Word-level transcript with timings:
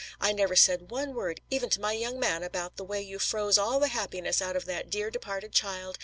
I 0.19 0.31
never 0.33 0.55
said 0.55 0.89
one 0.89 1.13
word 1.13 1.41
even 1.51 1.69
to 1.69 1.79
my 1.79 1.91
young 1.93 2.19
man 2.19 2.41
about 2.41 2.75
the 2.75 2.83
way 2.83 3.03
you 3.03 3.19
froze 3.19 3.59
all 3.59 3.79
the 3.79 3.89
happiness 3.89 4.41
out 4.41 4.55
of 4.55 4.65
that 4.65 4.89
dear 4.89 5.11
departed 5.11 5.51
child. 5.53 5.99